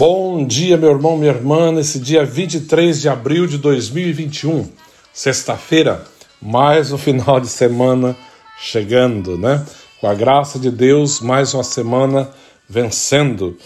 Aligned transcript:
Bom 0.00 0.46
dia, 0.46 0.76
meu 0.76 0.90
irmão, 0.90 1.16
minha 1.16 1.32
irmã, 1.32 1.72
nesse 1.72 1.98
dia 1.98 2.24
23 2.24 3.00
de 3.00 3.08
abril 3.08 3.48
de 3.48 3.58
2021, 3.58 4.68
sexta-feira, 5.12 6.04
mais 6.40 6.92
um 6.92 6.96
final 6.96 7.40
de 7.40 7.48
semana 7.48 8.16
chegando, 8.60 9.36
né? 9.36 9.66
Com 10.00 10.06
a 10.06 10.14
graça 10.14 10.56
de 10.56 10.70
Deus, 10.70 11.20
mais 11.20 11.52
uma 11.52 11.64
semana 11.64 12.30
vencendo. 12.68 13.58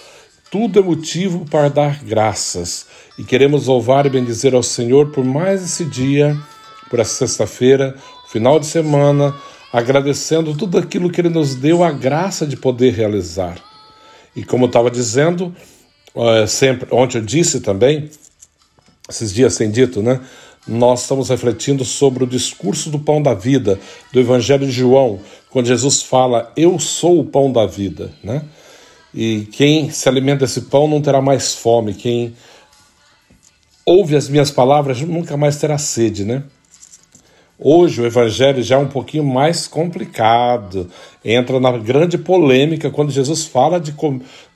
Tudo 0.50 0.78
é 0.78 0.82
motivo 0.82 1.44
para 1.50 1.68
dar 1.68 2.02
graças 2.02 2.86
e 3.18 3.24
queremos 3.24 3.66
louvar 3.66 4.06
e 4.06 4.08
bendizer 4.08 4.54
ao 4.54 4.62
Senhor 4.62 5.10
por 5.10 5.26
mais 5.26 5.62
esse 5.62 5.84
dia, 5.84 6.34
por 6.88 6.98
essa 6.98 7.26
sexta-feira, 7.26 7.94
final 8.28 8.58
de 8.58 8.64
semana, 8.64 9.34
agradecendo 9.70 10.56
tudo 10.56 10.78
aquilo 10.78 11.10
que 11.10 11.20
Ele 11.20 11.28
nos 11.28 11.54
deu 11.54 11.84
a 11.84 11.92
graça 11.92 12.46
de 12.46 12.56
poder 12.56 12.94
realizar. 12.94 13.58
E 14.34 14.42
como 14.42 14.64
eu 14.64 14.68
estava 14.68 14.90
dizendo, 14.90 15.54
é, 16.14 16.46
sempre, 16.46 16.88
ontem 16.94 17.18
eu 17.18 17.24
disse 17.24 17.60
também, 17.60 18.10
esses 19.08 19.32
dias 19.32 19.54
sem 19.54 19.70
dito, 19.70 20.02
né? 20.02 20.20
Nós 20.66 21.02
estamos 21.02 21.28
refletindo 21.28 21.84
sobre 21.84 22.22
o 22.22 22.26
discurso 22.26 22.88
do 22.88 22.98
pão 22.98 23.20
da 23.20 23.34
vida, 23.34 23.80
do 24.12 24.20
Evangelho 24.20 24.64
de 24.64 24.72
João, 24.72 25.20
quando 25.50 25.66
Jesus 25.66 26.02
fala: 26.02 26.52
Eu 26.56 26.78
sou 26.78 27.20
o 27.20 27.24
pão 27.24 27.50
da 27.50 27.66
vida, 27.66 28.12
né? 28.22 28.44
E 29.14 29.48
quem 29.52 29.90
se 29.90 30.08
alimenta 30.08 30.46
desse 30.46 30.62
pão 30.62 30.86
não 30.86 31.02
terá 31.02 31.20
mais 31.20 31.54
fome, 31.54 31.94
quem 31.94 32.34
ouve 33.84 34.14
as 34.14 34.28
minhas 34.28 34.50
palavras 34.50 35.00
nunca 35.00 35.36
mais 35.36 35.56
terá 35.56 35.76
sede, 35.76 36.24
né? 36.24 36.44
Hoje 37.64 38.02
o 38.02 38.06
evangelho 38.06 38.60
já 38.60 38.74
é 38.74 38.78
um 38.78 38.88
pouquinho 38.88 39.22
mais 39.22 39.68
complicado. 39.68 40.90
Entra 41.24 41.60
na 41.60 41.78
grande 41.78 42.18
polêmica 42.18 42.90
quando 42.90 43.12
Jesus 43.12 43.44
fala 43.44 43.78
de 43.78 43.94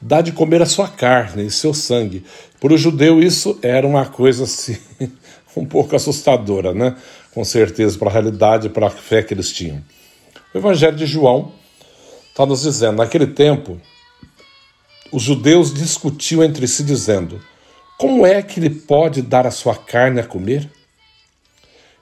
dar 0.00 0.22
de 0.22 0.32
comer 0.32 0.60
a 0.60 0.66
sua 0.66 0.88
carne 0.88 1.46
e 1.46 1.50
seu 1.50 1.72
sangue. 1.72 2.24
Para 2.60 2.74
o 2.74 2.76
judeu 2.76 3.22
isso 3.22 3.56
era 3.62 3.86
uma 3.86 4.06
coisa 4.06 4.42
assim 4.42 4.76
um 5.56 5.64
pouco 5.64 5.94
assustadora, 5.94 6.74
né? 6.74 6.96
Com 7.32 7.44
certeza 7.44 7.96
para 7.96 8.08
a 8.08 8.12
realidade, 8.12 8.70
para 8.70 8.88
a 8.88 8.90
fé 8.90 9.22
que 9.22 9.32
eles 9.32 9.52
tinham. 9.52 9.80
O 10.52 10.58
evangelho 10.58 10.96
de 10.96 11.06
João 11.06 11.52
está 12.30 12.44
nos 12.44 12.62
dizendo, 12.62 12.96
naquele 12.96 13.28
tempo, 13.28 13.80
os 15.12 15.22
judeus 15.22 15.72
discutiam 15.72 16.42
entre 16.42 16.66
si 16.66 16.82
dizendo: 16.82 17.40
Como 17.96 18.26
é 18.26 18.42
que 18.42 18.58
ele 18.58 18.70
pode 18.70 19.22
dar 19.22 19.46
a 19.46 19.52
sua 19.52 19.76
carne 19.76 20.18
a 20.18 20.24
comer? 20.24 20.68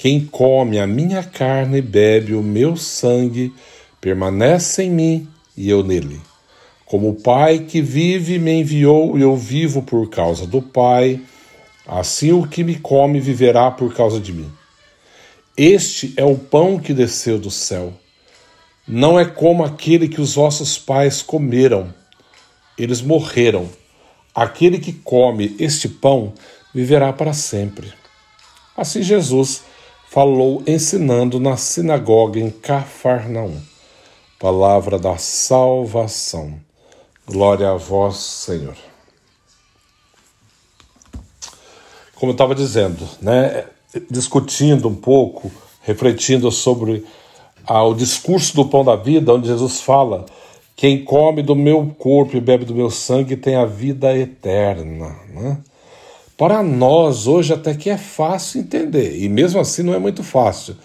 Quem 0.00 0.24
come 0.24 0.78
a 0.78 0.86
minha 0.86 1.24
carne 1.24 1.78
e 1.78 1.82
bebe 1.82 2.32
o 2.32 2.40
meu 2.40 2.76
sangue 2.76 3.52
permanece 4.00 4.84
em 4.84 4.90
mim 4.90 5.28
e 5.56 5.68
eu 5.68 5.82
nele. 5.82 6.20
Como 6.86 7.08
o 7.08 7.14
Pai 7.16 7.66
que 7.68 7.82
vive 7.82 8.38
me 8.38 8.60
enviou 8.60 9.18
e 9.18 9.22
eu 9.22 9.36
vivo 9.36 9.82
por 9.82 10.08
causa 10.08 10.46
do 10.46 10.62
Pai, 10.62 11.20
assim 11.84 12.30
o 12.30 12.46
que 12.46 12.62
me 12.62 12.76
come 12.76 13.18
viverá 13.18 13.72
por 13.72 13.92
causa 13.92 14.20
de 14.20 14.32
mim. 14.32 14.48
Este 15.56 16.14
é 16.16 16.24
o 16.24 16.36
pão 16.36 16.78
que 16.78 16.94
desceu 16.94 17.36
do 17.36 17.50
céu. 17.50 17.92
Não 18.86 19.18
é 19.18 19.24
como 19.24 19.64
aquele 19.64 20.06
que 20.06 20.20
os 20.20 20.36
vossos 20.36 20.78
pais 20.78 21.22
comeram. 21.22 21.92
Eles 22.78 23.02
morreram. 23.02 23.68
Aquele 24.32 24.78
que 24.78 24.92
come 24.92 25.56
este 25.58 25.88
pão 25.88 26.34
viverá 26.72 27.12
para 27.12 27.32
sempre. 27.32 27.92
Assim 28.76 29.02
Jesus 29.02 29.66
falou 30.10 30.62
ensinando 30.66 31.38
na 31.38 31.56
sinagoga 31.56 32.40
em 32.40 32.50
Cafarnaum. 32.50 33.60
Palavra 34.38 34.98
da 34.98 35.18
salvação. 35.18 36.54
Glória 37.26 37.70
a 37.70 37.76
vós, 37.76 38.16
Senhor. 38.16 38.76
Como 42.14 42.30
eu 42.30 42.34
estava 42.34 42.54
dizendo, 42.54 43.06
né, 43.20 43.66
discutindo 44.10 44.88
um 44.88 44.94
pouco, 44.94 45.50
refletindo 45.82 46.50
sobre 46.50 47.04
ah, 47.66 47.84
o 47.84 47.94
discurso 47.94 48.56
do 48.56 48.64
pão 48.64 48.84
da 48.84 48.96
vida, 48.96 49.34
onde 49.34 49.48
Jesus 49.48 49.80
fala: 49.80 50.24
quem 50.74 51.04
come 51.04 51.42
do 51.42 51.54
meu 51.54 51.94
corpo 51.98 52.36
e 52.36 52.40
bebe 52.40 52.64
do 52.64 52.74
meu 52.74 52.90
sangue 52.90 53.36
tem 53.36 53.56
a 53.56 53.66
vida 53.66 54.16
eterna. 54.16 55.16
Né? 55.28 55.58
Para 56.38 56.62
nós, 56.62 57.26
hoje, 57.26 57.52
até 57.52 57.74
que 57.74 57.90
é 57.90 57.98
fácil 57.98 58.60
entender, 58.60 59.20
e 59.20 59.28
mesmo 59.28 59.58
assim 59.58 59.82
não 59.82 59.92
é 59.92 59.98
muito 59.98 60.22
fácil. 60.22 60.76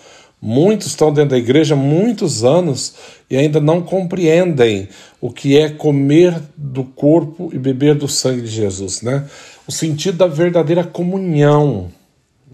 Muitos 0.42 0.88
estão 0.88 1.14
dentro 1.14 1.30
da 1.30 1.38
igreja 1.38 1.76
há 1.76 1.78
muitos 1.78 2.44
anos 2.44 2.96
e 3.30 3.38
ainda 3.38 3.62
não 3.62 3.80
compreendem 3.80 4.90
o 5.22 5.32
que 5.32 5.56
é 5.56 5.70
comer 5.70 6.42
do 6.58 6.84
corpo 6.84 7.52
e 7.54 7.60
beber 7.60 7.94
do 7.94 8.08
sangue 8.08 8.42
de 8.42 8.48
Jesus, 8.48 9.04
né? 9.04 9.26
O 9.68 9.72
sentido 9.72 10.18
da 10.18 10.28
verdadeira 10.28 10.84
comunhão, 10.84 11.92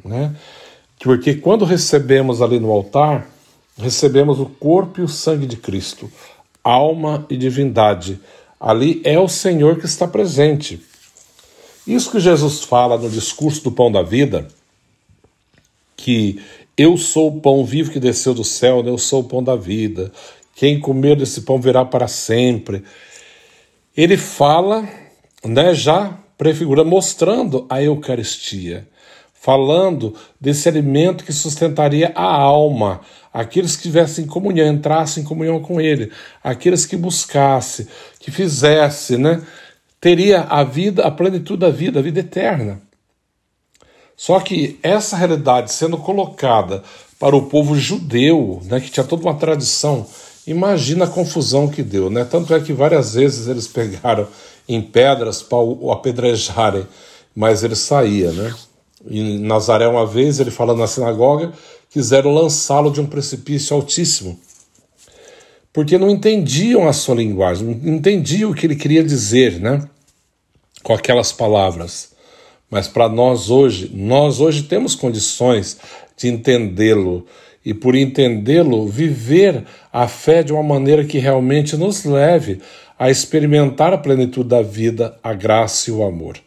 né? 0.04 0.36
Porque 1.00 1.36
quando 1.36 1.64
recebemos 1.64 2.42
ali 2.42 2.60
no 2.60 2.70
altar, 2.70 3.28
recebemos 3.78 4.42
o 4.42 4.46
corpo 4.46 5.00
e 5.00 5.04
o 5.04 5.08
sangue 5.08 5.48
de 5.48 5.56
Cristo, 5.56 6.12
alma 6.62 7.26
e 7.30 7.38
divindade. 7.38 8.20
Ali 8.60 9.02
é 9.06 9.18
o 9.18 9.30
Senhor 9.30 9.80
que 9.80 9.86
está 9.86 10.06
presente. 10.06 10.89
Isso 11.90 12.12
que 12.12 12.20
Jesus 12.20 12.64
fala 12.64 13.00
no 13.00 13.10
discurso 13.10 13.64
do 13.64 13.72
pão 13.72 13.92
da 13.92 14.04
vida, 14.04 14.48
que 15.98 16.40
eu 16.78 16.96
sou 16.98 17.30
o 17.30 17.42
pão 17.42 17.66
vivo 17.66 17.90
que 17.90 18.00
desceu 18.00 18.32
do 18.32 18.44
céu, 18.44 18.84
né? 18.84 18.92
eu 18.92 18.98
sou 19.00 19.22
o 19.22 19.24
pão 19.24 19.44
da 19.44 19.56
vida. 19.56 20.12
Quem 20.54 20.80
comer 20.80 21.16
desse 21.16 21.42
pão 21.42 21.60
virá 21.60 21.84
para 21.84 22.08
sempre. 22.08 22.84
Ele 23.98 24.18
fala, 24.18 24.88
né, 25.44 25.74
já 25.74 26.16
prefigura, 26.38 26.84
mostrando 26.84 27.66
a 27.68 27.82
Eucaristia, 27.82 28.88
falando 29.34 30.14
desse 30.40 30.70
alimento 30.70 31.24
que 31.24 31.34
sustentaria 31.34 32.12
a 32.14 32.24
alma, 32.24 33.02
aqueles 33.34 33.76
que 33.76 33.82
tivessem 33.82 34.28
comunhão, 34.28 34.72
entrassem 34.72 35.24
em 35.24 35.26
comunhão 35.26 35.60
com 35.60 35.82
Ele, 35.82 36.12
aqueles 36.44 36.86
que 36.86 36.96
buscassem, 36.96 37.88
que 38.20 38.30
fizessem, 38.30 39.18
né? 39.18 39.42
Teria 40.00 40.42
a 40.44 40.64
vida, 40.64 41.04
a 41.04 41.12
plenitude 41.12 41.60
da 41.60 41.70
vida, 41.70 42.00
a 42.00 42.02
vida 42.02 42.20
eterna. 42.20 42.82
Só 44.16 44.40
que 44.40 44.80
essa 44.84 45.16
realidade 45.16 45.72
sendo 45.72 45.98
colocada 45.98 46.84
para 47.20 47.36
o 47.36 47.44
povo 47.44 47.76
judeu, 47.76 48.62
né, 48.66 48.80
que 48.80 48.92
tinha 48.92 49.04
toda 49.04 49.24
uma 49.24 49.36
tradição, 49.36 50.06
imagina 50.46 51.06
a 51.06 51.10
confusão 51.10 51.68
que 51.68 51.84
deu, 51.84 52.10
né? 52.10 52.26
Tanto 52.26 52.54
é 52.54 52.60
que 52.60 52.74
várias 52.74 53.14
vezes 53.14 53.48
eles 53.48 53.68
pegaram 53.68 54.28
em 54.68 54.82
pedras 54.82 55.42
para 55.42 55.58
o 55.58 55.92
apedrejarem, 55.92 56.86
mas 57.36 57.64
ele 57.64 57.76
saía, 57.76 58.32
né? 58.32 58.54
Em 59.10 59.40
Nazaré, 59.40 59.88
uma 59.88 60.06
vez, 60.06 60.40
ele 60.40 60.52
falando 60.52 60.80
na 60.80 60.88
sinagoga, 60.88 61.54
quiseram 61.90 62.34
lançá-lo 62.34 62.92
de 62.92 63.00
um 63.00 63.06
precipício 63.06 63.76
altíssimo 63.76 64.38
porque 65.72 65.98
não 65.98 66.10
entendiam 66.10 66.88
a 66.88 66.94
sua 66.94 67.16
linguagem, 67.16 67.80
não 67.84 67.96
entendiam 67.96 68.52
o 68.52 68.56
que 68.56 68.66
ele 68.66 68.76
queria 68.76 69.04
dizer, 69.04 69.60
né? 69.60 69.88
Com 70.84 70.94
aquelas 70.94 71.32
palavras. 71.32 72.12
Mas 72.70 72.88
para 72.88 73.10
nós 73.10 73.50
hoje, 73.50 73.92
nós 73.94 74.40
hoje 74.40 74.64
temos 74.64 74.96
condições 74.96 75.78
de 76.16 76.28
entendê-lo 76.28 77.26
e 77.66 77.74
por 77.74 77.96
entendê-lo 77.96 78.88
viver 78.88 79.66
a 79.92 80.08
fé 80.08 80.44
de 80.44 80.54
uma 80.54 80.64
maneira 80.64 81.04
que 81.04 81.18
realmente 81.18 81.76
nos 81.76 82.04
leve 82.06 82.60
a 82.98 83.10
experimentar 83.10 83.94
a 83.94 83.98
plenitude 83.98 84.50
da 84.50 84.62
vida, 84.62 85.18
a 85.24 85.34
graça 85.34 85.90
e 85.90 85.94
o 85.94 86.04
amor. 86.04 86.38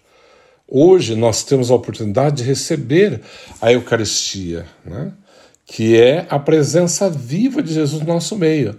Hoje 0.68 1.14
nós 1.14 1.42
temos 1.42 1.70
a 1.70 1.74
oportunidade 1.74 2.36
de 2.36 2.42
receber 2.44 3.20
a 3.60 3.72
Eucaristia, 3.72 4.66
né? 4.84 5.12
que 5.66 5.96
é 5.96 6.26
a 6.28 6.38
presença 6.38 7.10
viva 7.10 7.62
de 7.62 7.74
Jesus 7.74 8.02
no 8.02 8.08
nosso 8.08 8.36
meio. 8.36 8.78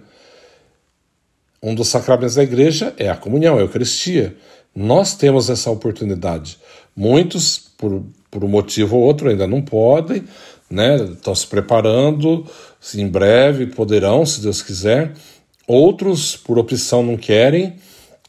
Um 1.64 1.74
dos 1.74 1.88
sacramentos 1.88 2.34
da 2.34 2.42
igreja 2.42 2.92
é 2.98 3.08
a 3.08 3.16
comunhão, 3.16 3.56
é 3.56 3.60
a 3.60 3.62
Eucaristia. 3.62 4.36
Nós 4.76 5.14
temos 5.14 5.48
essa 5.48 5.70
oportunidade. 5.70 6.58
Muitos, 6.94 7.70
por, 7.78 8.04
por 8.30 8.44
um 8.44 8.48
motivo 8.48 8.96
ou 8.96 9.02
outro, 9.02 9.30
ainda 9.30 9.46
não 9.46 9.62
podem, 9.62 10.24
né? 10.68 10.96
estão 10.96 11.34
se 11.34 11.46
preparando, 11.46 12.44
em 12.94 13.08
breve 13.08 13.68
poderão, 13.68 14.26
se 14.26 14.42
Deus 14.42 14.60
quiser. 14.60 15.14
Outros, 15.66 16.36
por 16.36 16.58
opção, 16.58 17.02
não 17.02 17.16
querem, 17.16 17.76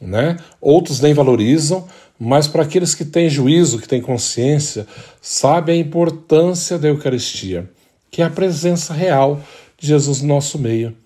né? 0.00 0.38
outros 0.58 1.02
nem 1.02 1.12
valorizam, 1.12 1.86
mas 2.18 2.48
para 2.48 2.62
aqueles 2.62 2.94
que 2.94 3.04
têm 3.04 3.28
juízo, 3.28 3.78
que 3.78 3.86
têm 3.86 4.00
consciência, 4.00 4.86
sabem 5.20 5.76
a 5.76 5.84
importância 5.84 6.78
da 6.78 6.88
Eucaristia, 6.88 7.68
que 8.10 8.22
é 8.22 8.24
a 8.24 8.30
presença 8.30 8.94
real 8.94 9.42
de 9.76 9.88
Jesus 9.88 10.22
no 10.22 10.28
nosso 10.28 10.58
meio. 10.58 10.96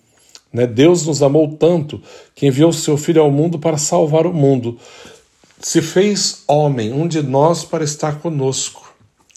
Né? 0.52 0.66
Deus 0.66 1.06
nos 1.06 1.22
amou 1.22 1.56
tanto 1.56 2.00
que 2.34 2.46
enviou 2.46 2.72
seu 2.72 2.96
Filho 2.96 3.22
ao 3.22 3.30
mundo 3.30 3.58
para 3.58 3.78
salvar 3.78 4.26
o 4.26 4.32
mundo. 4.32 4.78
Se 5.60 5.82
fez 5.82 6.42
homem, 6.48 6.92
um 6.92 7.06
de 7.06 7.22
nós, 7.22 7.64
para 7.64 7.84
estar 7.84 8.20
conosco. 8.20 8.94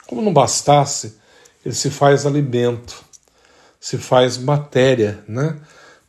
Como 0.07 0.21
não 0.21 0.33
bastasse, 0.33 1.18
ele 1.65 1.75
se 1.75 1.89
faz 1.89 2.25
alimento, 2.25 3.04
se 3.80 3.98
faz 3.98 4.38
matéria, 4.38 5.24
né? 5.27 5.57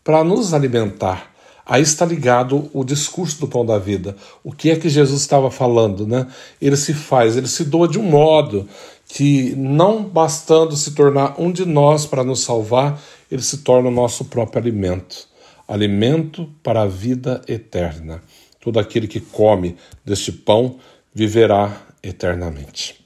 Para 0.03 0.23
nos 0.23 0.55
alimentar. 0.55 1.35
Aí 1.67 1.81
está 1.83 2.05
ligado 2.05 2.71
o 2.75 2.85
discurso 2.85 3.41
do 3.41 3.49
pão 3.49 3.65
da 3.65 3.79
vida. 3.79 4.15
O 4.43 4.53
que 4.53 4.71
é 4.71 4.77
que 4.77 4.89
Jesus 4.89 5.23
estava 5.23 5.51
falando, 5.51 6.07
né? 6.07 6.27
Ele 6.61 6.77
se 6.77 6.93
faz, 6.93 7.37
ele 7.37 7.49
se 7.49 7.65
doa 7.65 7.89
de 7.89 7.99
um 7.99 8.03
modo 8.03 8.69
que, 9.09 9.55
não 9.57 10.05
bastando 10.05 10.77
se 10.77 10.91
tornar 10.93 11.41
um 11.41 11.51
de 11.51 11.65
nós 11.65 12.05
para 12.05 12.23
nos 12.23 12.41
salvar, 12.41 13.01
ele 13.31 13.43
se 13.43 13.59
torna 13.59 13.89
o 13.89 13.93
nosso 13.93 14.27
próprio 14.27 14.61
alimento 14.63 15.29
alimento 15.67 16.51
para 16.63 16.83
a 16.83 16.87
vida 16.87 17.43
eterna. 17.49 18.23
Todo 18.61 18.79
aquele 18.79 19.09
que 19.09 19.21
come 19.21 19.77
deste 20.05 20.33
pão 20.33 20.79
viverá 21.13 21.87
eternamente. 22.03 23.05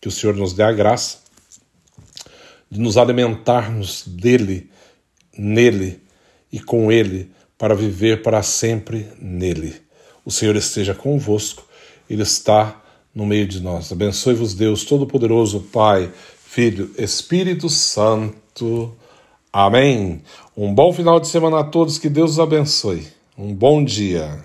Que 0.00 0.08
o 0.08 0.10
Senhor 0.10 0.36
nos 0.36 0.52
dê 0.52 0.62
a 0.62 0.72
graça 0.72 1.18
de 2.70 2.80
nos 2.80 2.96
alimentarmos 2.96 4.06
dele, 4.06 4.70
nele 5.36 6.02
e 6.52 6.60
com 6.60 6.90
ele, 6.90 7.30
para 7.56 7.74
viver 7.74 8.22
para 8.22 8.42
sempre 8.42 9.08
nele. 9.20 9.74
O 10.24 10.30
Senhor 10.30 10.56
esteja 10.56 10.94
convosco, 10.94 11.66
ele 12.08 12.22
está 12.22 12.82
no 13.14 13.24
meio 13.24 13.46
de 13.46 13.60
nós. 13.60 13.90
Abençoe-vos, 13.90 14.54
Deus 14.54 14.84
Todo-Poderoso, 14.84 15.60
Pai, 15.72 16.12
Filho, 16.44 16.90
Espírito 16.98 17.68
Santo. 17.68 18.94
Amém. 19.58 20.20
Um 20.54 20.74
bom 20.74 20.92
final 20.92 21.18
de 21.18 21.28
semana 21.28 21.60
a 21.60 21.64
todos, 21.64 21.98
que 21.98 22.10
Deus 22.10 22.32
os 22.32 22.38
abençoe. 22.38 23.08
Um 23.38 23.54
bom 23.54 23.82
dia. 23.82 24.44